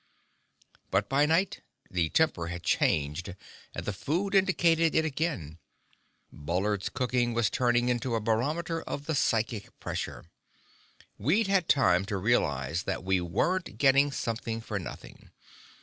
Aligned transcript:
But 0.89 1.07
by 1.09 1.27
night, 1.27 1.61
the 1.91 2.09
temper 2.09 2.47
had 2.47 2.63
changed 2.63 3.35
and 3.75 3.85
the 3.85 3.93
food 3.93 4.33
indicated 4.33 4.95
it 4.95 5.05
again. 5.05 5.59
Bullard's 6.31 6.89
cooking 6.89 7.35
was 7.35 7.51
turning 7.51 7.87
into 7.87 8.15
a 8.15 8.19
barometer 8.19 8.81
of 8.81 9.05
the 9.05 9.13
psychic 9.13 9.79
pressure. 9.79 10.25
We'd 11.19 11.45
had 11.45 11.69
time 11.69 12.05
to 12.05 12.17
realize 12.17 12.81
that 12.85 13.03
we 13.03 13.21
weren't 13.21 13.77
getting 13.77 14.11
something 14.11 14.59
for 14.59 14.79
nothing. 14.79 15.29